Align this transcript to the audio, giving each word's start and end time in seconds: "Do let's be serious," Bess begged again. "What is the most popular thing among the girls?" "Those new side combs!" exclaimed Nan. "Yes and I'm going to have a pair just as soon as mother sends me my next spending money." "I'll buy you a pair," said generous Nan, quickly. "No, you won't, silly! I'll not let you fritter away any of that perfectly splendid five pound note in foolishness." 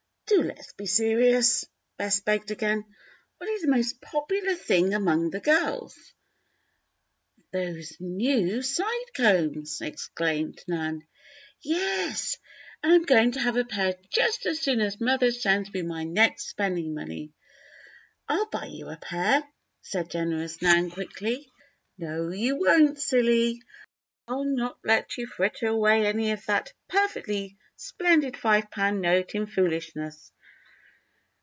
"Do 0.27 0.43
let's 0.43 0.71
be 0.71 0.85
serious," 0.85 1.65
Bess 1.97 2.21
begged 2.21 2.51
again. 2.51 2.85
"What 3.37 3.49
is 3.49 3.63
the 3.63 3.67
most 3.67 3.99
popular 3.99 4.55
thing 4.55 4.93
among 4.93 5.29
the 5.29 5.41
girls?" 5.41 6.13
"Those 7.51 7.97
new 7.99 8.61
side 8.61 9.11
combs!" 9.13 9.81
exclaimed 9.81 10.63
Nan. 10.69 11.05
"Yes 11.61 12.37
and 12.81 12.93
I'm 12.93 13.03
going 13.03 13.33
to 13.33 13.41
have 13.41 13.57
a 13.57 13.65
pair 13.65 13.95
just 14.09 14.45
as 14.45 14.61
soon 14.61 14.79
as 14.79 15.01
mother 15.01 15.31
sends 15.31 15.71
me 15.73 15.81
my 15.81 16.05
next 16.05 16.47
spending 16.47 16.93
money." 16.95 17.33
"I'll 18.29 18.47
buy 18.49 18.67
you 18.67 18.87
a 18.87 18.95
pair," 18.95 19.43
said 19.81 20.09
generous 20.09 20.61
Nan, 20.61 20.91
quickly. 20.91 21.51
"No, 21.97 22.29
you 22.29 22.55
won't, 22.55 22.99
silly! 23.01 23.61
I'll 24.29 24.45
not 24.45 24.77
let 24.85 25.17
you 25.17 25.27
fritter 25.27 25.67
away 25.67 26.05
any 26.05 26.31
of 26.31 26.45
that 26.45 26.71
perfectly 26.87 27.57
splendid 27.75 28.37
five 28.37 28.69
pound 28.69 29.01
note 29.01 29.33
in 29.33 29.47
foolishness." 29.47 30.31